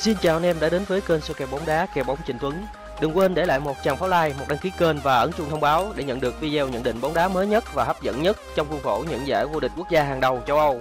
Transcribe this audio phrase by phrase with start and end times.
[0.00, 2.36] Xin chào anh em đã đến với kênh số kèo bóng đá kèo bóng trình
[2.40, 2.66] Tuấn.
[3.00, 5.50] Đừng quên để lại một tràng pháo like, một đăng ký kênh và ấn chuông
[5.50, 8.22] thông báo để nhận được video nhận định bóng đá mới nhất và hấp dẫn
[8.22, 10.80] nhất trong khuôn khổ những giải vô địch quốc gia hàng đầu châu Âu.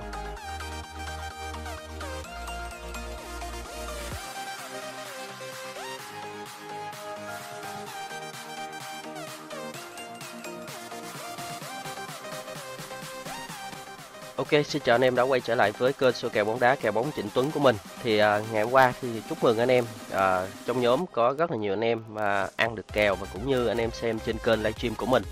[14.39, 16.75] Ok, xin chào anh em đã quay trở lại với kênh soi kèo bóng đá
[16.75, 17.75] kèo bóng Trịnh Tuấn của mình.
[18.04, 21.52] Thì à, ngày hôm qua thì chúc mừng anh em à, trong nhóm có rất
[21.52, 24.38] là nhiều anh em mà ăn được kèo và cũng như anh em xem trên
[24.38, 25.24] kênh livestream của mình.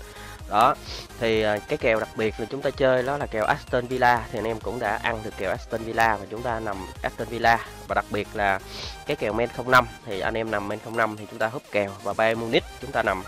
[0.50, 0.74] Đó,
[1.20, 4.26] thì à, cái kèo đặc biệt là chúng ta chơi đó là kèo Aston Villa
[4.32, 7.28] thì anh em cũng đã ăn được kèo Aston Villa và chúng ta nằm Aston
[7.28, 8.60] Villa và đặc biệt là
[9.06, 11.90] cái kèo men 05 thì anh em nằm men 05 thì chúng ta húp kèo
[12.02, 13.22] và Bayern Munich chúng ta nằm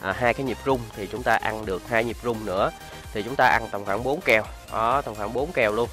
[0.00, 2.70] à, hai cái nhịp rung thì chúng ta ăn được hai nhịp rung nữa
[3.12, 4.42] thì chúng ta ăn tầm khoảng 4 kèo.
[4.72, 5.88] Đó tầm khoảng 4 kèo luôn.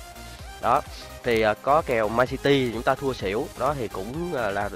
[0.61, 0.81] Đó
[1.23, 3.47] thì uh, có kèo Man City thì chúng ta thua xỉu.
[3.59, 4.69] Đó thì cũng uh, là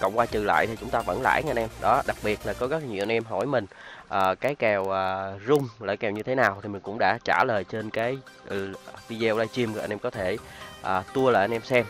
[0.00, 1.68] cộng qua trừ lại thì chúng ta vẫn lãi nha anh em.
[1.80, 3.66] Đó đặc biệt là có rất nhiều anh em hỏi mình
[4.04, 7.44] uh, cái kèo uh, rung lại kèo như thế nào thì mình cũng đã trả
[7.44, 8.54] lời trên cái uh,
[9.08, 10.36] video livestream rồi anh em có thể
[10.82, 11.84] uh, tua lại anh em xem.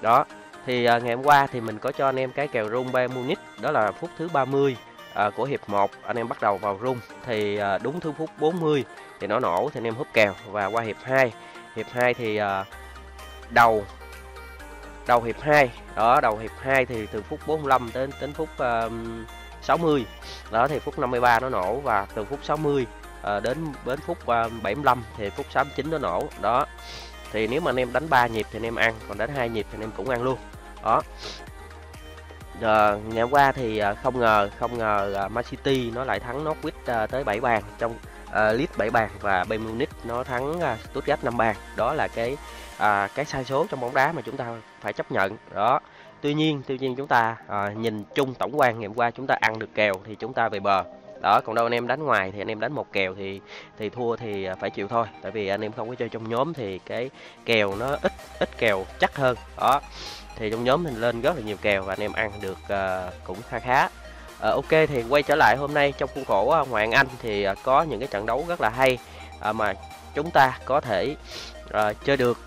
[0.00, 0.24] Đó
[0.66, 3.14] thì uh, ngày hôm qua thì mình có cho anh em cái kèo rung Bayern
[3.14, 4.76] Munich đó là phút thứ 30
[5.14, 6.98] à, của hiệp 1 anh em bắt đầu vào rung.
[7.26, 8.84] Thì à, đúng thứ phút 40
[9.20, 11.32] thì nó nổ thì anh em húp kèo và qua hiệp 2
[11.76, 12.64] hiệp 2 thì à,
[13.50, 13.84] đầu
[15.06, 18.84] đầu hiệp 2 đó đầu hiệp 2 thì từ phút 45 đến đến phút à,
[18.84, 18.92] uh,
[19.62, 20.04] 60
[20.50, 22.88] đó thì phút 53 nó nổ và từ phút 60 uh,
[23.22, 26.28] à, đến đến phút à, uh, 75 thì phút 69 nó nổ.
[26.40, 26.66] Đó
[27.32, 29.48] thì nếu mà anh em đánh 3 nhịp thì anh em ăn còn đánh hai
[29.48, 30.38] nhịp thì anh em cũng ăn luôn.
[30.82, 31.02] Đó.
[32.60, 36.04] Ờ, à, ngày qua thì à, không ngờ không ngờ ờ, à, Man City nó
[36.04, 37.94] lại thắng Norwich à, tới 7 bàn trong
[38.32, 41.56] à, Leeds 7 bàn và Bayern Munich nó thắng à, Stuttgart 5 bàn.
[41.76, 42.36] Đó là cái
[42.78, 44.46] à, cái sai số trong bóng đá mà chúng ta
[44.80, 45.36] phải chấp nhận.
[45.54, 45.80] Đó.
[46.20, 49.26] Tuy nhiên tuy nhiên chúng ta à, nhìn chung tổng quan ngày hôm qua chúng
[49.26, 50.84] ta ăn được kèo thì chúng ta về bờ
[51.22, 53.40] đó còn đâu anh em đánh ngoài thì anh em đánh một kèo thì
[53.78, 55.06] thì thua thì à, phải chịu thôi.
[55.22, 57.10] Tại vì anh em không có chơi trong nhóm thì cái
[57.44, 59.36] kèo nó ít ít kèo chắc hơn.
[59.56, 59.80] Đó
[60.36, 63.14] thì trong nhóm mình lên rất là nhiều kèo và anh em ăn được uh,
[63.24, 63.84] cũng khá khá.
[63.84, 67.48] Uh, ok thì quay trở lại hôm nay trong khuôn khổ uh, ngoại Anh thì
[67.48, 68.98] uh, có những cái trận đấu rất là hay
[69.50, 69.74] uh, mà
[70.14, 71.16] chúng ta có thể
[71.66, 72.38] uh, chơi được.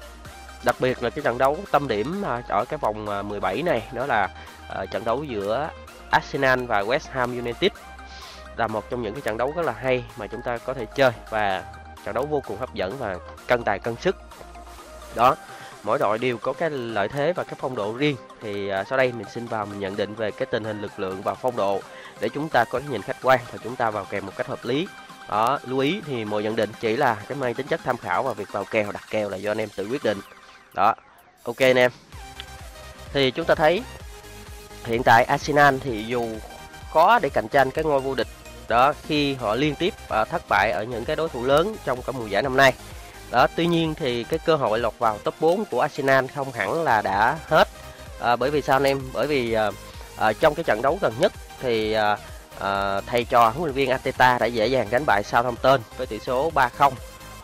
[0.63, 3.83] Đặc biệt là cái trận đấu tâm điểm uh, ở cái vòng uh, 17 này
[3.91, 4.29] đó là
[4.81, 5.69] uh, trận đấu giữa
[6.11, 7.71] Arsenal và West Ham United
[8.57, 10.85] là một trong những cái trận đấu rất là hay mà chúng ta có thể
[10.95, 11.63] chơi và
[12.05, 13.15] trận đấu vô cùng hấp dẫn và
[13.47, 14.15] cân tài cân sức.
[15.15, 15.35] Đó
[15.83, 18.15] mỗi đội đều có cái lợi thế và cái phong độ riêng.
[18.41, 20.99] Thì à, sau đây mình xin vào mình nhận định về cái tình hình lực
[20.99, 21.81] lượng và phong độ
[22.19, 24.47] để chúng ta có cái nhìn khách quan và chúng ta vào kèo một cách
[24.47, 24.87] hợp lý.
[25.29, 28.23] Đó lưu ý thì mọi nhận định chỉ là cái mang tính chất tham khảo
[28.23, 30.19] và việc vào kèo đặt kèo là do anh em tự quyết định.
[30.73, 30.95] Đó
[31.43, 31.91] ok anh em.
[33.13, 33.83] Thì chúng ta thấy
[34.85, 36.27] hiện tại Arsenal thì dù
[36.93, 38.27] khó để cạnh tranh cái ngôi vô địch
[38.67, 42.01] đó khi họ liên tiếp uh, thất bại ở những cái đối thủ lớn trong
[42.01, 42.73] cái mùa giải năm nay.
[43.31, 46.83] Đó tuy nhiên thì cái cơ hội lọt vào top 4 của Arsenal không hẳn
[46.83, 47.67] là đã hết.
[48.33, 49.01] Uh, bởi vì sao anh em?
[49.13, 49.73] Bởi vì uh,
[50.29, 51.31] uh, trong cái trận đấu gần nhất
[51.61, 52.19] thì uh,
[52.57, 56.19] uh, thầy trò huấn luyện viên Ateta đã dễ dàng đánh bại Southampton với tỷ
[56.19, 56.91] số 3-0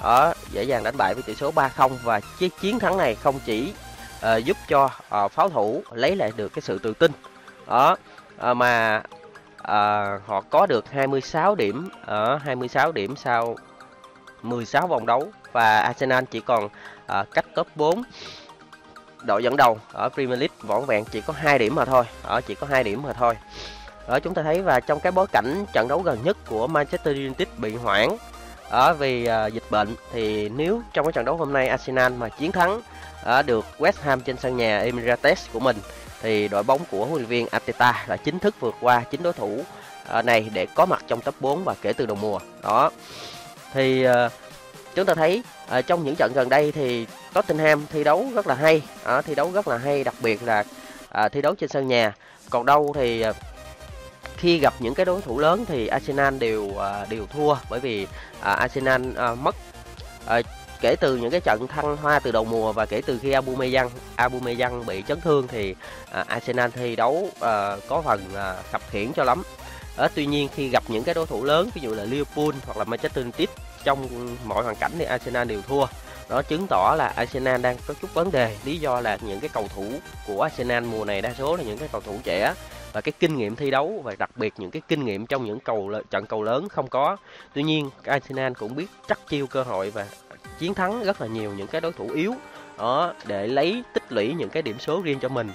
[0.03, 3.39] đó dễ dàng đánh bại với tỷ số 3-0 và chiếc chiến thắng này không
[3.45, 3.73] chỉ
[4.19, 7.11] uh, giúp cho uh, pháo thủ lấy lại được cái sự tự tin.
[7.67, 7.97] Đó
[8.51, 9.01] uh, mà
[9.63, 13.55] à, họ có được 26 điểm ờ, ở 26 điểm sau
[14.41, 16.69] 16 vòng đấu và Arsenal chỉ còn
[17.07, 18.03] à, cách top 4
[19.23, 22.41] đội dẫn đầu ở Premier League vỏn vẹn chỉ có 2 điểm mà thôi ở
[22.41, 23.37] chỉ có 2 điểm mà thôi.
[24.07, 27.15] Ở chúng ta thấy và trong cái bối cảnh trận đấu gần nhất của Manchester
[27.15, 28.09] United bị hoãn
[28.69, 32.29] ở vì à, dịch bệnh thì nếu trong cái trận đấu hôm nay Arsenal mà
[32.29, 32.81] chiến thắng
[33.23, 35.77] ở được West Ham trên sân nhà Emirates của mình
[36.21, 39.33] thì đội bóng của huấn luyện viên Arteta là chính thức vượt qua chính đối
[39.33, 39.63] thủ
[40.07, 42.39] à, này để có mặt trong top 4 và kể từ đầu mùa.
[42.63, 42.91] Đó.
[43.73, 44.29] Thì à,
[44.95, 48.55] chúng ta thấy à, trong những trận gần đây thì Tottenham thi đấu rất là
[48.55, 48.81] hay
[49.17, 50.63] uh, thi đấu rất là hay đặc biệt là
[51.31, 52.13] thi đấu trên sân nhà.
[52.49, 53.23] Còn đâu thì
[54.37, 56.71] khi gặp những cái đối thủ lớn thì Arsenal đều
[57.09, 58.07] đều thua bởi vì
[58.41, 59.01] Arsenal
[59.41, 59.55] mất
[60.81, 63.89] kể từ những cái trận thăng hoa từ đầu mùa và kể từ khi Aubameyang
[64.15, 65.75] Aubameyang bị chấn thương thì
[66.21, 67.33] uh, Arsenal thi đấu uh,
[67.87, 69.43] có phần à, uh, khập khiễng cho lắm.
[69.97, 72.77] Ở tuy nhiên khi gặp những cái đối thủ lớn ví dụ là Liverpool hoặc
[72.77, 73.49] là Manchester United
[73.83, 74.07] trong
[74.45, 75.85] mọi hoàn cảnh thì Arsenal đều thua
[76.29, 79.49] đó chứng tỏ là Arsenal đang có chút vấn đề lý do là những cái
[79.53, 79.85] cầu thủ
[80.27, 82.53] của Arsenal mùa này đa số là những cái cầu thủ trẻ
[82.93, 85.59] và cái kinh nghiệm thi đấu và đặc biệt những cái kinh nghiệm trong những
[85.59, 87.17] cầu trận cầu lớn không có
[87.53, 90.05] tuy nhiên Arsenal cũng biết chắc chiêu cơ hội và
[90.59, 92.33] chiến thắng rất là nhiều những cái đối thủ yếu
[92.77, 95.49] đó để lấy tích lũy những cái điểm số riêng cho mình.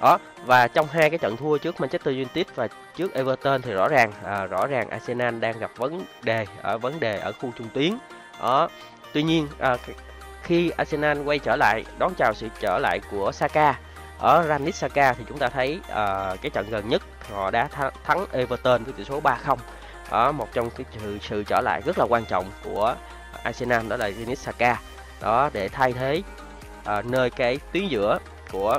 [0.00, 3.88] Đó và trong hai cái trận thua trước Manchester United và trước Everton thì rõ
[3.88, 7.68] ràng à, rõ ràng Arsenal đang gặp vấn đề ở vấn đề ở khu trung
[7.74, 7.94] tuyến.
[8.40, 8.68] Đó
[9.12, 9.76] tuy nhiên à,
[10.42, 13.78] khi Arsenal quay trở lại đón chào sự trở lại của Saka
[14.18, 17.02] ở Granit Saka thì chúng ta thấy à, cái trận gần nhất
[17.32, 17.68] họ đã
[18.04, 19.56] thắng Everton với tỷ số 3-0
[20.10, 22.94] ở một trong cái sự sự trở lại rất là quan trọng của
[23.42, 24.80] Arsenal đó là Granit Saka
[25.20, 26.22] đó để thay thế
[26.84, 28.18] à, nơi cái tuyến giữa
[28.52, 28.78] của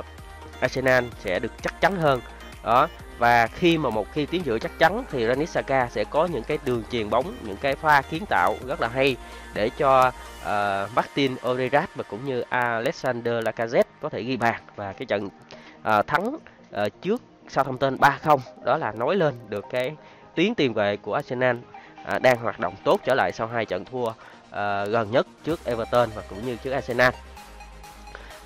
[0.60, 2.20] Arsenal sẽ được chắc chắn hơn.
[2.64, 2.88] Đó
[3.18, 6.44] và khi mà một khi tuyến giữa chắc chắn thì Granit Xhaka sẽ có những
[6.44, 9.16] cái đường truyền bóng những cái pha kiến tạo rất là hay
[9.54, 14.92] để cho uh, Martin Odegaard và cũng như Alexander Lacazette có thể ghi bàn và
[14.92, 19.96] cái trận uh, thắng uh, trước Southampton 3-0 đó là nói lên được cái
[20.34, 23.84] tuyến tiền vệ của Arsenal uh, đang hoạt động tốt trở lại sau hai trận
[23.84, 24.12] thua
[24.56, 27.12] uh, gần nhất trước Everton và cũng như trước Arsenal.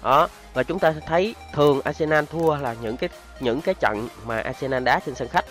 [0.03, 3.09] Đó và chúng ta thấy thường Arsenal thua là những cái
[3.41, 5.45] những cái trận mà Arsenal đá trên sân khách.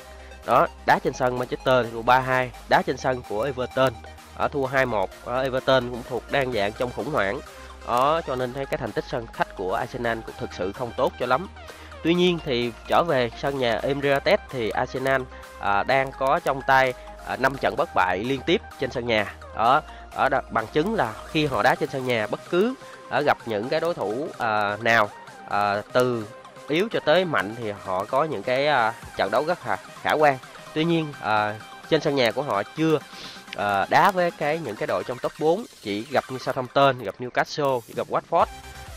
[0.46, 3.94] Đó đá trên sân Manchester thì thua 3-2 đá trên sân của Everton
[4.36, 7.40] ở thua 2-1 ở Everton cũng thuộc đang dạng trong khủng hoảng.
[7.88, 10.92] Đó cho nên thấy cái thành tích sân khách của Arsenal cũng thực sự không
[10.98, 11.48] tốt cho lắm.
[12.04, 15.22] Tuy nhiên thì trở về sân nhà Emirates thì Arsenal
[15.60, 16.94] à, đang có trong tay
[17.28, 19.36] à, 5 trận bất bại liên tiếp trên sân nhà.
[19.56, 19.82] Đó,
[20.16, 22.74] ở đó, bằng chứng là khi họ đá trên sân nhà bất cứ
[23.10, 25.10] ở gặp những cái đối thủ uh, nào
[25.46, 26.26] uh, từ
[26.68, 30.12] yếu cho tới mạnh thì họ có những cái uh, trận đấu rất là khả
[30.12, 30.38] quan.
[30.74, 34.88] Tuy nhiên uh, trên sân nhà của họ chưa uh, đá với cái những cái
[34.88, 38.46] đội trong top 4 chỉ gặp như Southampton, gặp Newcastle, gặp Watford,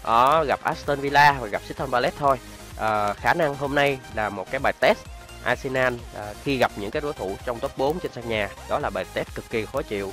[0.02, 2.38] uh, gặp Aston Villa và gặp Crystal Palace thôi.
[2.72, 4.98] uh, khả năng hôm nay là một cái bài test
[5.44, 8.78] Arsenal uh, khi gặp những cái đối thủ trong top 4 trên sân nhà đó
[8.78, 10.12] là bài test cực kỳ khó chịu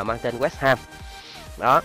[0.00, 0.78] uh, mang tên West Ham.
[1.58, 1.80] Đó.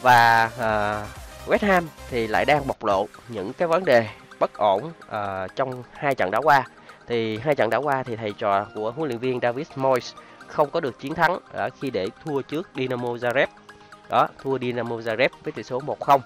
[0.00, 4.08] Và uh, West Ham thì lại đang bộc lộ những cái vấn đề
[4.38, 6.64] bất ổn uh, trong hai trận đá qua.
[7.06, 10.12] Thì hai trận đá qua thì thầy trò của huấn luyện viên David Moyes
[10.46, 13.46] không có được chiến thắng ở khi để thua trước Dynamo Zagreb.
[14.08, 16.20] Đó thua Dynamo Zagreb với tỷ số 1-0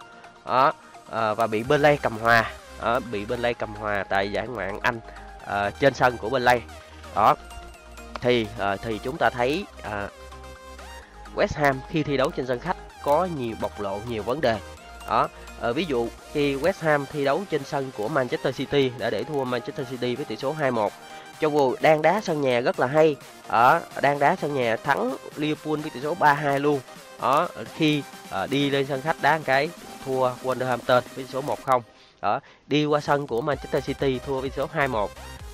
[0.47, 2.51] đó uh, và bị Burnley cầm hòa.
[2.83, 5.01] Đó, bị Burnley cầm hòa tại giải ngoại Anh
[5.43, 6.61] uh, trên sân của Burnley.
[7.15, 7.37] Đó.
[8.21, 10.11] Thì uh, thì chúng ta thấy uh,
[11.37, 14.59] West Ham khi thi đấu trên sân khách có nhiều bộc lộ nhiều vấn đề.
[15.09, 15.29] Đó
[15.61, 19.25] à, ví dụ khi West Ham thi đấu trên sân của Manchester City đã để
[19.25, 20.89] thua Manchester City với tỷ số 2-1
[21.41, 23.17] cho dù đang đá sân nhà rất là hay
[23.49, 26.81] ở đang đá sân nhà thắng Liverpool với tỷ số 3-2 luôn.
[27.21, 28.03] Đó khi
[28.43, 29.71] uh, đi lên sân khách đá một cái
[30.05, 31.81] thua Wolverhampton với tỷ số 1-0
[32.23, 35.09] đó đi qua sân của Manchester City thua với tỷ số 2-1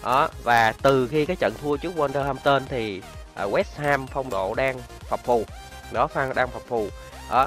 [0.04, 3.02] đó và từ khi cái trận thua trước Wolverhampton thì
[3.36, 4.78] West Ham phong độ đang
[5.08, 5.44] phập phù
[5.92, 6.88] đó phan đang phập phù
[7.30, 7.46] đó.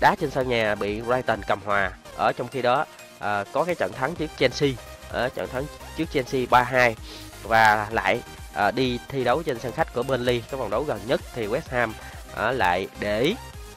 [0.00, 1.90] Đá trên sân nhà bị Brighton cầm hòa.
[2.16, 2.84] Ở trong khi đó
[3.18, 4.70] à, có cái trận thắng trước Chelsea.
[5.10, 5.64] Ở trận thắng
[5.96, 6.94] trước Chelsea 3-2
[7.42, 8.20] và lại
[8.54, 11.46] à, đi thi đấu trên sân khách của Burnley cái vòng đấu gần nhất thì
[11.46, 11.94] West Ham
[12.36, 13.34] à, lại để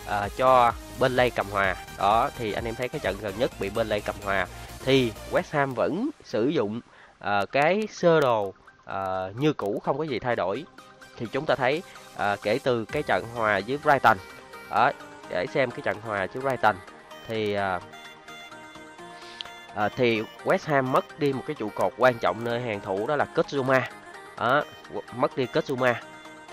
[0.07, 1.75] à, cho Burnley cầm hòa.
[1.97, 4.47] Đó thì anh em thấy cái trận gần nhất bị Burnley cầm hòa.
[4.85, 6.81] Thì West Ham vẫn sử dụng
[7.19, 8.53] à, cái sơ đồ
[8.85, 10.65] à, như cũ không có gì thay đổi.
[11.17, 11.83] Thì chúng ta thấy
[12.19, 14.17] à, kể từ cái trận hòa với Brighton.
[14.69, 14.91] Ở
[15.29, 16.75] để xem cái trận hòa với Brighton.
[17.27, 17.79] Thì à,
[19.75, 23.07] à, thì West Ham mất đi một cái trụ cột quan trọng nơi hàng thủ
[23.07, 23.89] đó là Kutsuma
[24.35, 24.61] à,
[25.15, 26.01] mất đi Kutsuma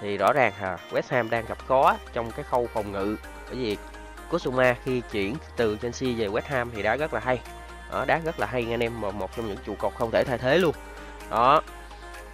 [0.01, 3.17] thì rõ ràng là West Ham đang gặp khó trong cái khâu phòng ngự.
[3.47, 3.77] Bởi vì
[4.31, 7.41] Kutsuma khi chuyển từ Chelsea về West Ham thì đá rất là hay.
[7.93, 10.25] Đó, đá rất là hay anh em một, một trong những trụ cột không thể
[10.25, 10.75] thay thế luôn.
[11.31, 11.63] Đó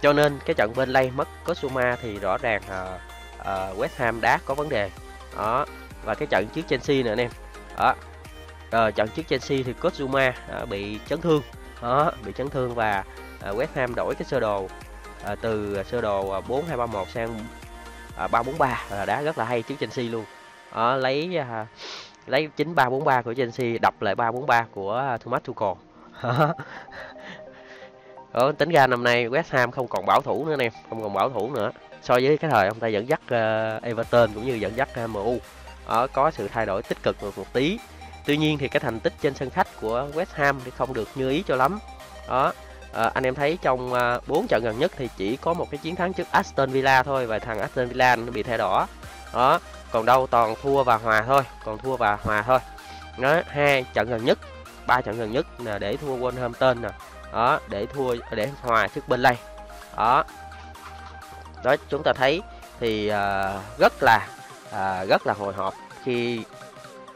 [0.01, 2.99] cho nên cái trận bên lay mất Kutsuma thì rõ ràng là
[3.43, 4.89] uh, West Ham đá có vấn đề.
[5.37, 5.65] Đó
[6.03, 7.29] và cái trận trước Chelsea nữa anh em.
[7.77, 7.95] Đó
[8.71, 11.41] ờ, trận trước Chelsea thì Kozuma uh, ờ, bị chấn thương.
[11.81, 13.03] Đó bị chấn thương và
[13.49, 14.69] uh, West Ham đổi cái sơ đồ uh,
[15.41, 17.35] từ sơ đồ uh, 4231 sang
[18.25, 20.25] uh, 343 là đá rất là hay trước Chelsea luôn.
[20.75, 21.67] Đó, lấy uh,
[22.27, 25.73] lấy 9343 của Chelsea đập lại 343 của Thomas Tuchel.
[28.33, 31.01] Đó, tính ra năm nay West Ham không còn bảo thủ nữa anh em không
[31.01, 31.71] còn bảo thủ nữa
[32.03, 35.03] so với cái thời ông ta dẫn dắt uh, Everton cũng như dẫn dắt ờ,
[35.03, 35.37] uh, MU
[35.85, 37.79] ở có sự thay đổi tích cực một, một tí.
[38.25, 41.09] Tuy nhiên thì cái thành tích trên sân khách của West Ham thì không được
[41.15, 41.79] như ý cho lắm.
[42.29, 42.53] Đó
[42.93, 45.77] à, anh em thấy trong à, 4 trận gần nhất thì chỉ có một cái
[45.77, 48.87] chiến thắng trước Aston Villa thôi và thằng Aston Villa nó bị thẻ đỏ
[49.33, 49.59] đó
[49.91, 52.59] còn đâu toàn thua và hòa thôi còn thua và hòa thôi.
[53.17, 54.39] Đó hai trận gần nhất
[54.87, 56.89] ba trận gần nhất là để thua Wolverhampton nè.
[57.33, 59.35] Đó để thua để hòa trước Burnley.
[59.97, 60.23] Đó
[61.63, 62.41] đó chúng ta thấy
[62.79, 64.27] thì uh, rất là
[64.69, 66.43] uh, rất là hồi hộp khi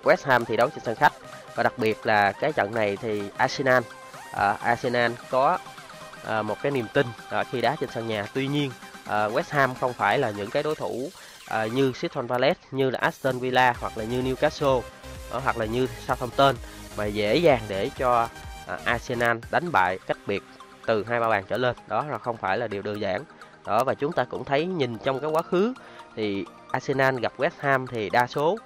[0.03, 1.13] West Ham thi đấu trên sân khách
[1.55, 3.83] và đặc biệt là cái trận này thì Arsenal
[4.31, 5.57] uh, Arsenal có
[6.39, 7.07] uh, một cái niềm tin
[7.39, 8.25] uh, khi đá trên sân nhà.
[8.33, 8.71] Tuy nhiên
[9.03, 11.09] uh, West Ham không phải là những cái đối thủ
[11.63, 14.83] uh, như Crystal Palace, như là Aston Villa hoặc là như Newcastle uh,
[15.43, 16.55] hoặc là như Southampton
[16.97, 18.29] mà dễ dàng để cho
[18.73, 20.43] uh, Arsenal đánh bại cách biệt
[20.85, 21.75] từ hai ba bàn trở lên.
[21.87, 23.23] Đó là không phải là điều đơn giản.
[23.67, 25.73] Đó và chúng ta cũng thấy nhìn trong cái quá khứ
[26.15, 28.57] thì Arsenal gặp West Ham thì đa số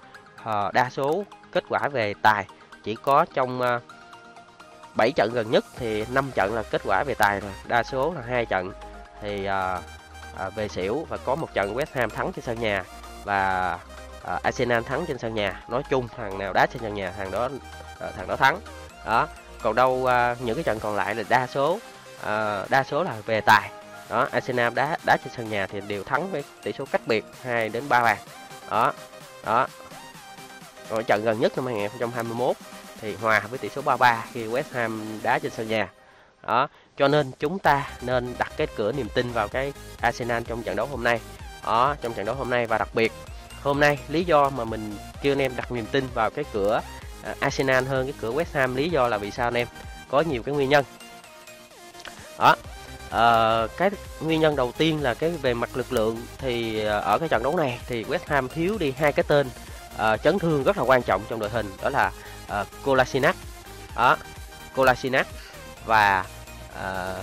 [0.41, 2.45] uh, đa số kết quả về tài
[2.83, 3.81] chỉ có trong ờ, uh,
[4.95, 8.13] 7 trận gần nhất thì 5 trận là kết quả về tài rồi đa số
[8.13, 8.71] là hai trận
[9.21, 9.83] thì uh,
[10.47, 12.83] uh, về xỉu và có một trận West Ham thắng trên sân nhà
[13.23, 13.73] và
[14.35, 15.63] uh, Arsenal thắng trên sân nhà.
[15.67, 18.59] Nói chung thằng nào đá trên sân nhà thằng đó uh, thằng đó thắng.
[19.05, 19.27] Đó
[19.61, 23.15] còn đâu uh, những cái trận còn lại là đa số uh, đa số là
[23.25, 23.71] về tài
[24.11, 27.25] đó, Arsenal đá đá trên sân nhà thì đều thắng với tỷ số cách biệt
[27.41, 28.17] 2 đến 3 bàn.
[28.69, 28.93] Đó
[29.45, 29.67] đó.
[30.89, 32.55] Còn trận gần nhất năm 2021
[33.01, 35.89] thì hòa với tỷ số 3-3 khi West Ham đá trên sân nhà.
[36.47, 40.63] Đó, cho nên chúng ta nên đặt cái cửa niềm tin vào cái Arsenal trong
[40.63, 41.19] trận đấu hôm nay.
[41.65, 43.11] Đó, trong trận đấu hôm nay và đặc biệt,
[43.61, 46.81] hôm nay lý do mà mình kêu anh em đặt niềm tin vào cái cửa
[47.23, 49.67] à, Arsenal hơn cái cửa West Ham lý do là vì sao anh em?
[50.09, 50.85] Có nhiều cái nguyên nhân.
[52.39, 52.55] Đó
[53.11, 53.91] À, cái
[54.21, 57.43] nguyên nhân đầu tiên là cái về mặt lực lượng thì ờ, ở cái trận
[57.43, 59.47] đấu này thì West Ham thiếu đi hai cái tên
[59.97, 62.11] à, chấn thương rất là quan trọng trong đội hình đó là
[62.47, 63.35] à, Kolasinac.
[63.95, 64.17] Đó
[64.75, 65.27] Kolasinac
[65.85, 66.25] và
[66.83, 67.15] à,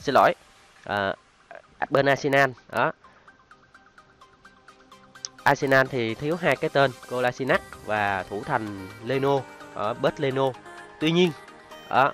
[0.00, 0.32] xin lỗi
[0.84, 1.14] à,
[1.90, 2.06] bên
[2.72, 2.92] đó.
[5.42, 9.40] Arsenal thì thiếu hai cái tên Kolasinac và thủ thành Leno
[9.74, 10.52] ở Bết Leno.
[11.00, 11.30] Tuy nhiên
[11.90, 12.12] đó,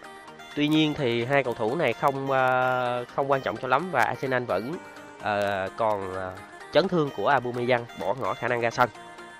[0.56, 4.04] tuy nhiên thì hai cầu thủ này không uh, không quan trọng cho lắm và
[4.04, 4.72] Arsenal vẫn
[5.18, 6.18] uh, còn uh,
[6.72, 8.90] chấn thương của Aubameyang bỏ ngỏ khả năng ra sân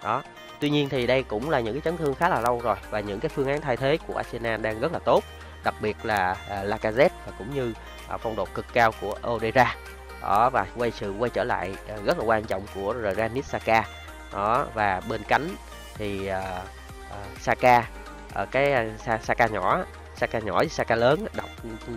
[0.03, 0.23] đó
[0.63, 3.01] Tuy nhiên thì đây cũng là những cái chấn thương khá là lâu rồi và
[3.01, 5.25] những cái phương án thay thế của Arsenal đang rất là tốt,
[5.65, 7.75] đặc biệt là uh, Lacazette và cũng như
[8.15, 9.77] uh, phong độ cực cao của Odera.
[10.23, 13.85] Đó và quay sự quay trở lại uh, rất là quan trọng của Granit Saka.
[14.33, 15.49] Đó và bên cánh
[15.95, 16.65] thì uh,
[17.11, 17.89] uh, Saka
[18.35, 19.85] ở cái uh, Saka nhỏ
[20.23, 21.49] Saka nhỏ với Saka lớn đọc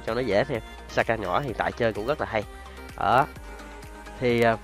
[0.06, 2.44] cho nó dễ nha Saka nhỏ hiện tại chơi cũng rất là hay
[2.98, 3.26] đó
[4.20, 4.60] thì uh,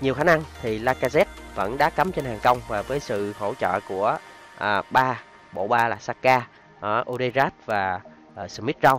[0.00, 3.54] nhiều khả năng thì Lacazette vẫn đá cắm trên hàng công và với sự hỗ
[3.54, 4.18] trợ của
[4.56, 5.20] uh, ba
[5.52, 6.46] bộ ba là Saka,
[6.78, 8.00] uh, Odegaard và
[8.44, 8.98] uh, Smith Rowe.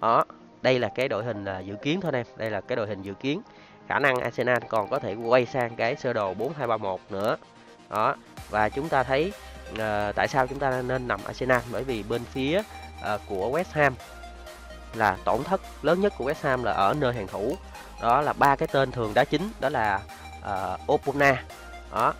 [0.00, 0.24] Đó,
[0.62, 2.26] đây là cái đội hình uh, dự kiến thôi em.
[2.36, 3.42] Đây là cái đội hình dự kiến.
[3.88, 7.36] Khả năng Arsenal còn có thể quay sang cái sơ đồ 4-2-3-1 nữa.
[7.90, 8.16] Đó,
[8.50, 9.32] và chúng ta thấy
[9.78, 11.60] à, tại sao chúng ta nên nằm Arsenal?
[11.72, 12.62] Bởi vì bên phía
[13.02, 13.94] à, của West Ham
[14.94, 17.56] là tổn thất lớn nhất của West Ham là ở nơi hàng thủ.
[18.02, 20.00] Đó là ba cái tên thường đá chính đó là
[20.42, 21.44] à, Opona.
[21.92, 22.14] Đó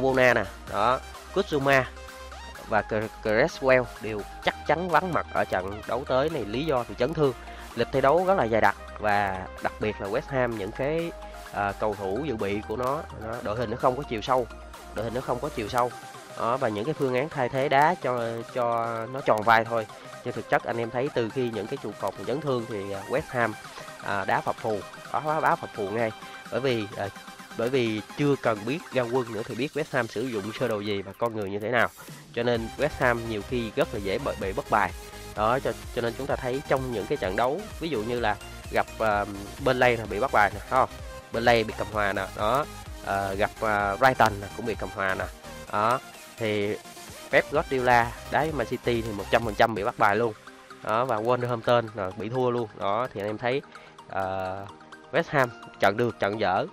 [0.00, 1.00] Obona nè đó
[1.34, 1.88] Kutsuma
[2.68, 2.82] và
[3.22, 6.44] Creswell đều chắc chắn vắng mặt ở trận đấu tới này.
[6.44, 7.32] Lý do thì chấn thương.
[7.74, 11.12] Lịch thi đấu rất là dài đặc và đặc biệt là West Ham những cái
[11.52, 14.46] à, cầu thủ dự bị của nó, nó đội hình nó không có chiều sâu
[14.94, 15.90] đội hình nó không có chiều sâu
[16.38, 18.20] đó và những cái phương án thay thế đá cho
[18.54, 19.86] cho nó tròn vai thôi.
[20.24, 22.92] Nhưng thực chất anh em thấy từ khi những cái trụ cột chấn thương thì
[22.92, 23.54] à, West Ham
[24.02, 24.78] à, đá phập phù
[25.12, 26.12] đó đá phập phù ngay.
[26.50, 27.08] Bởi vì à,
[27.58, 30.68] bởi vì chưa cần biết ra quân nữa thì biết West Ham sử dụng sơ
[30.68, 31.88] đồ gì và con người như thế nào.
[32.34, 34.92] Cho nên West Ham nhiều khi rất là dễ bị bất bài
[35.36, 38.20] đó cho cho nên chúng ta thấy trong những cái trận đấu ví dụ như
[38.20, 38.36] là
[38.70, 39.28] gặp uh,
[39.64, 40.88] Burnley là bị bắt bài nè không?
[41.32, 42.66] Burnley bị cầm hòa nè đó.
[43.02, 45.24] Uh, gặp uh, Brighton là cũng bị cầm hòa nè
[45.72, 46.00] đó
[46.38, 46.76] thì
[47.30, 50.34] Pep Guardiola đá Man City thì 100% bị bắt bài luôn.
[50.82, 52.68] Đó và Wolverhampton rồi bị thua luôn.
[52.78, 53.62] Đó thì anh em thấy
[54.06, 54.68] uh,
[55.12, 55.50] West Ham
[55.80, 56.66] trận được trận dở.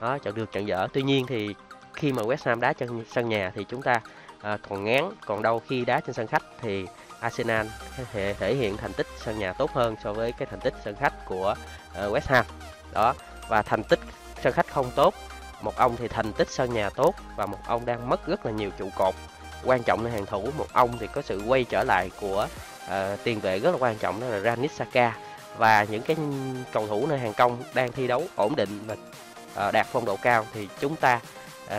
[0.00, 0.86] Đó trận được trận dở.
[0.92, 1.54] Tuy nhiên thì
[1.94, 4.00] khi mà West Ham đá trên sân nhà thì chúng ta
[4.36, 6.86] uh, còn ngán còn đâu khi đá trên sân khách thì
[7.20, 7.66] Arsenal
[8.12, 10.94] thể, thể hiện thành tích sân nhà tốt hơn so với cái thành tích sân
[10.96, 11.54] khách của
[11.90, 12.44] uh, West Ham.
[12.92, 13.14] Đó
[13.48, 14.00] và thành tích
[14.42, 15.14] sân khách không tốt
[15.64, 18.52] một ông thì thành tích sân nhà tốt và một ông đang mất rất là
[18.52, 19.14] nhiều trụ cột.
[19.64, 22.48] Quan trọng là hàng thủ một ông thì có sự quay trở lại của
[22.84, 22.92] uh,
[23.24, 25.16] tiền vệ rất là quan trọng đó là Granit Saka
[25.56, 26.16] và những cái
[26.72, 28.96] cầu thủ nơi hàng công đang thi đấu ổn định và
[29.68, 31.20] uh, đạt phong độ cao thì chúng ta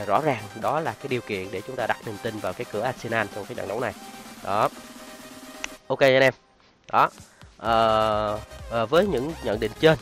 [0.01, 2.53] uh, rõ ràng đó là cái điều kiện để chúng ta đặt niềm tin vào
[2.53, 3.93] cái cửa Arsenal trong cái trận đấu này.
[4.43, 4.69] Đó.
[5.87, 6.33] Ok anh em.
[6.91, 7.09] Đó.
[7.55, 8.39] Uh,
[8.83, 9.97] uh, với những nhận định trên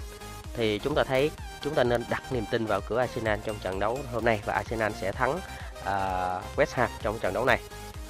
[0.54, 1.32] thì chúng ta thấy
[1.63, 4.53] chúng ta nên đặt niềm tin vào cửa Arsenal trong trận đấu hôm nay và
[4.53, 5.32] Arsenal sẽ thắng
[5.79, 7.60] uh, West Ham trong trận đấu này.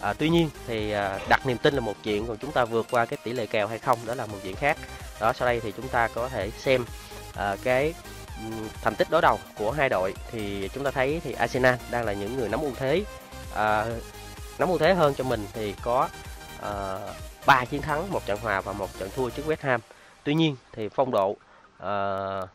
[0.01, 2.87] À, tuy nhiên thì à, đặt niềm tin là một chuyện còn chúng ta vượt
[2.91, 4.77] qua cái tỷ lệ kèo hay không đó là một chuyện khác.
[5.19, 6.85] Đó sau đây thì chúng ta có thể xem
[7.35, 7.93] à, cái
[8.81, 12.13] thành tích đối đầu của hai đội thì chúng ta thấy thì Arsenal đang là
[12.13, 13.03] những người nắm ưu thế.
[13.55, 13.85] À,
[14.59, 16.09] nắm ưu thế hơn cho mình thì có
[16.61, 16.97] à,
[17.45, 19.81] 3 chiến thắng, một trận hòa và một trận thua trước West Ham.
[20.23, 21.35] Tuy nhiên thì phong độ
[21.83, 22.49] uh,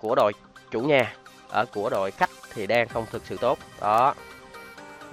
[0.00, 0.32] của đội
[0.70, 1.14] chủ nhà
[1.48, 3.58] ở của đội khách thì đang không thực sự tốt.
[3.80, 4.14] Đó.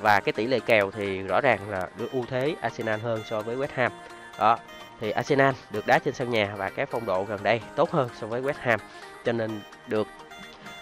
[0.01, 3.41] Và cái tỷ lệ kèo thì rõ ràng là được ưu thế Arsenal hơn so
[3.41, 3.91] với West Ham.
[4.39, 4.57] Đó.
[4.99, 8.09] Thì Arsenal được đá trên sân nhà và cái phong độ gần đây tốt hơn
[8.21, 8.79] so với West Ham.
[9.25, 10.07] Cho nên được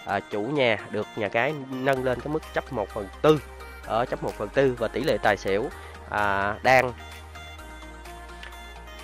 [0.06, 3.40] à, chủ nhà được nhà cái nâng lên cái mức chấp 1 phần tư
[3.86, 5.68] ở chấp 1 phần tư và tỷ lệ tài xỉu
[6.10, 6.92] à, đang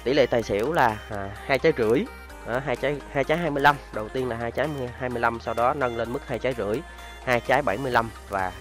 [0.04, 2.04] tỷ lệ tài xỉu là à, hai trái rưỡi
[2.46, 4.68] hai trái hai trái 25 đầu tiên là hai trái
[4.98, 6.80] 25 sau đó nâng lên mức hai trái rưỡi
[7.24, 8.52] hai trái 75 và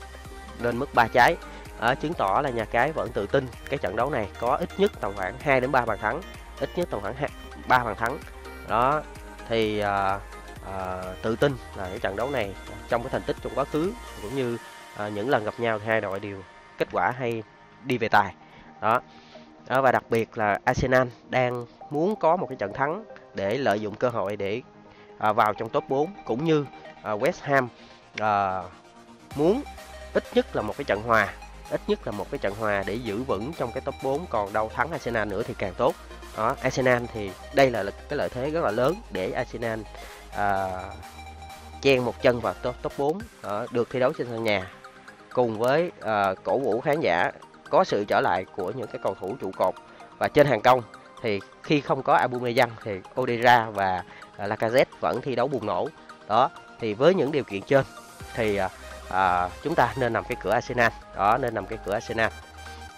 [0.60, 1.36] lên mức ba trái.
[1.82, 4.70] Đó, chứng tỏ là nhà cái vẫn tự tin cái trận đấu này có ít
[4.78, 6.22] nhất tầm khoảng 2 đến 3 bàn thắng
[6.60, 7.16] ít nhất tầm khoảng
[7.68, 8.18] 3 bàn thắng.
[8.68, 9.02] Đó
[9.50, 10.20] thì à,
[10.74, 12.56] à, tự tin là cái trận đấu này
[12.90, 14.58] trong cái thành tích trong quá khứ cũng như
[14.98, 16.42] à, những lần gặp nhau thì hai đội đều
[16.78, 17.44] kết quả hay
[17.84, 18.36] đi về tài.
[18.82, 19.02] Đó.
[19.68, 23.82] đó và đặc biệt là Arsenal đang muốn có một cái trận thắng để lợi
[23.82, 24.62] dụng cơ hội để
[25.18, 26.66] à, vào trong top 4 cũng như
[27.04, 27.68] à, West Ham
[28.20, 28.64] à,
[29.36, 29.62] muốn
[30.14, 31.34] ít nhất là một cái trận hòa
[31.72, 34.54] ít nhất là một cái trận hòa để giữ vững trong cái top 4 còn
[34.54, 35.96] đâu thắng Arsenal nữa thì càng tốt.
[36.38, 39.80] Đó Arsenal thì đây là cái lợi thế rất là lớn để Arsenal
[40.36, 40.70] à,
[41.82, 44.72] chen một chân vào top top 4 à, được thi đấu trên sân nhà.
[45.34, 47.32] Cùng với à, cổ vũ khán giả
[47.70, 49.76] có sự trở lại của những cái cầu thủ trụ cột
[50.18, 50.82] và trên hàng công
[51.22, 54.04] thì khi không có Aubameyang thì Odera và
[54.38, 55.90] à, Lacazette vẫn thi đấu bùng nổ.
[56.28, 56.50] Đó
[56.80, 57.86] thì với những điều kiện trên
[58.34, 58.70] thì à,
[59.10, 60.92] à, chúng ta nên nằm cái cửa Arsenal.
[61.16, 62.32] Đó nên nằm cái cửa Arsenal.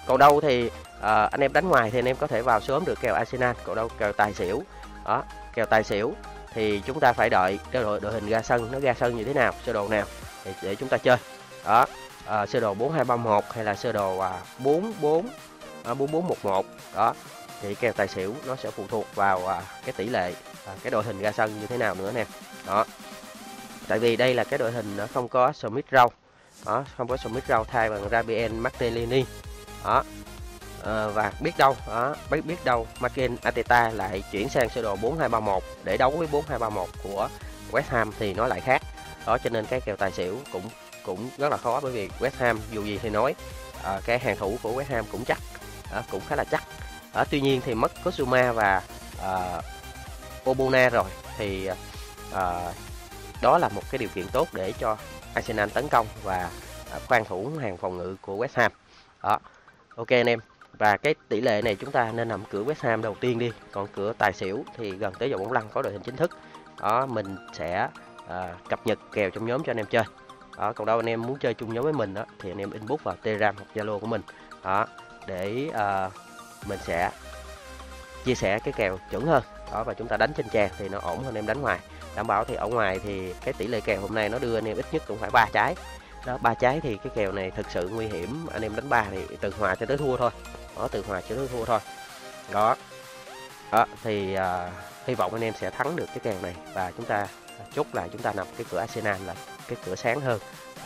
[0.08, 0.70] Còn đâu thì
[1.02, 3.56] à, anh em đánh ngoài thì anh em có thể vào sớm được kèo Arsenal.
[3.64, 4.64] Còn đâu kèo tài xỉu.
[5.06, 6.14] Đó kèo tài xỉu
[6.54, 9.24] thì chúng ta phải đợi cái đội đội hình ra sân nó ra sân như
[9.24, 10.06] thế nào sơ đồ nào
[10.46, 11.18] để, để chúng ta chơi.
[11.66, 11.86] Đó
[12.26, 15.28] à, sơ đồ 4231 hay là sơ đồ à, 44
[15.84, 17.14] à, 4411 đó
[17.64, 20.34] thì kèo tài xỉu nó sẽ phụ thuộc vào à, cái tỷ lệ
[20.66, 22.26] à, cái đội hình ra sân như thế nào nữa nè.
[22.68, 22.86] Đó.
[23.88, 26.12] Tại vì đây là cái đội hình nó không có Smith rau
[26.66, 29.26] đó không có Smith rau thay bằng Rabien Martellini
[29.84, 30.04] đó.
[30.86, 34.96] À, và biết đâu đó biết biết đâu Mikel Arteta lại chuyển sang sơ đồ
[34.96, 37.30] 4231 để đấu với 4231 của
[37.72, 38.82] West Ham thì nó lại khác.
[39.26, 40.70] Đó cho nên cái kèo tài xỉu cũng
[41.06, 43.36] cũng rất là khó bởi vì West Ham dù gì thì nói
[43.84, 45.38] à, cái hàng thủ của West Ham cũng chắc
[45.92, 46.64] à, cũng khá là chắc
[47.14, 48.82] à, tuy nhiên thì mất Kosuma và
[49.22, 49.62] à,
[50.50, 51.10] Obuna rồi.
[51.38, 51.70] Thì
[52.34, 52.72] à,
[53.42, 54.98] đó là một cái điều kiện tốt để cho
[55.34, 56.50] Arsenal tấn công và
[56.92, 58.72] à, khoan thủ hàng phòng ngự của West Ham.
[59.24, 59.40] Đó
[59.96, 60.40] ok anh em.
[60.78, 63.52] Và cái tỷ lệ này chúng ta nên nằm cửa West Ham đầu tiên đi.
[63.72, 66.32] Còn cửa tài xỉu thì gần tới giờ bóng lăn có đội hình chính thức.
[66.82, 67.88] Đó mình sẽ
[68.28, 70.04] à, cập nhật kèo trong nhóm cho anh em chơi.
[70.58, 72.72] Đó còn đâu anh em muốn chơi chung nhóm với mình đó thì anh em
[72.72, 74.22] inbox vào telegram hoặc zalo của mình.
[74.64, 74.86] Đó
[75.28, 76.10] để à,
[76.66, 77.12] mình sẽ
[78.26, 79.44] chia sẻ cái kèo chuẩn hơn.
[79.72, 81.80] Đó và chúng ta đánh trên trang thì nó ổn hơn em đánh ngoài.
[82.16, 84.68] Đảm bảo thì ở ngoài thì cái tỷ lệ kèo hôm nay nó đưa anh
[84.68, 85.76] em ít nhất cũng phải ba trái.
[86.26, 88.48] Đó ba trái thì cái kèo này thực sự nguy hiểm.
[88.54, 90.32] Anh em đánh ba thì từ hòa cho tới thua thôi.
[90.78, 91.80] Đó từ hòa cho tới thua thôi.
[92.52, 92.76] Đó.
[93.72, 94.72] Đó thì à,
[95.06, 96.56] hy vọng anh em sẽ thắng được cái kèo này.
[96.74, 97.28] Và chúng ta
[97.76, 99.36] chốt là chúng ta nằm cái cửa Arsenal là
[99.68, 100.40] cái cửa sáng hơn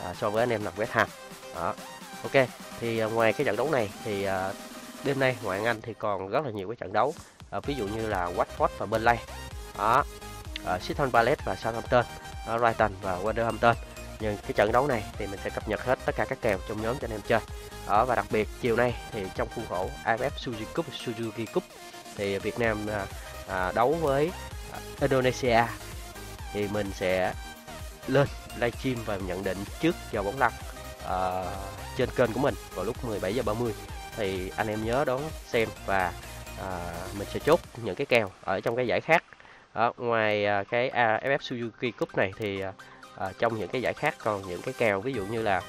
[0.03, 1.07] à, so với anh em nằm West Ham.
[1.55, 1.73] Đó.
[2.23, 2.47] Ok
[2.79, 4.51] thì à, ngoài cái trận đấu này thì à,
[5.03, 7.13] đêm nay ngoại Anh thì còn rất là nhiều cái trận đấu.
[7.51, 9.17] À, ví dụ như là Watford và Burnley.
[9.77, 10.03] Đó.
[10.65, 12.05] À, Crystal Palace và Southampton.
[12.47, 13.73] À, Brighton và Wolverhampton.
[14.19, 16.57] Nhưng cái trận đấu này thì mình sẽ cập nhật hết tất cả các kèo
[16.69, 17.39] trong nhóm cho anh em chơi.
[17.87, 21.63] Đó và đặc biệt chiều nay thì trong khuôn khổ AFF Suzuki Cup Suzuki Cup
[22.15, 23.05] thì Việt Nam à,
[23.47, 24.31] à, đấu với
[25.01, 25.63] Indonesia.
[26.53, 27.33] Thì mình sẽ
[28.07, 30.51] lên livestream và nhận định trước giờ bóng lăn
[31.07, 31.43] à,
[31.97, 33.73] trên kênh của mình vào lúc 17 giờ 30
[34.17, 36.11] thì anh em nhớ đón xem và
[36.61, 39.23] à, mình sẽ chốt những cái kèo ở trong cái giải khác.
[39.73, 42.61] Đó, ngoài à, cái AFF Suzuki Cup này thì
[43.17, 45.61] à, trong những cái giải khác còn những cái kèo ví dụ như là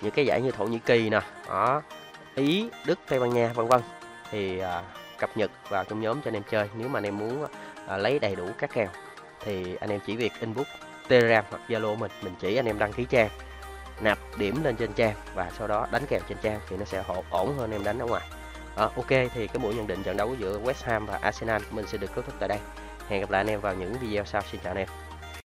[0.00, 1.82] những cái giải như Thổ Nhĩ Kỳ nè đó
[2.34, 3.80] Ý Đức Tây Ban Nha vân vân.
[4.30, 4.82] Thì à,
[5.18, 7.46] cập nhật vào trong nhóm cho anh em chơi nếu mà anh em muốn
[7.86, 8.88] à, lấy đầy đủ các kèo.
[9.44, 10.66] Thì anh em chỉ việc inbox
[11.08, 13.28] Telegram hoặc Zalo mình mình chỉ anh em đăng ký trang
[14.00, 17.04] nạp điểm lên trên trang và sau đó đánh kèo trên trang thì nó sẽ
[17.30, 18.28] ổn hơn em đánh ở ngoài.
[18.76, 21.86] À, ok thì cái buổi nhận định trận đấu giữa West Ham và Arsenal mình
[21.86, 22.58] sẽ được kết thúc tại đây.
[23.08, 24.42] Hẹn gặp lại anh em vào những video sau.
[24.52, 24.88] Xin chào anh em.